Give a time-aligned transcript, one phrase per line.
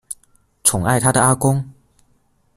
[0.63, 1.63] 宠爱她的阿公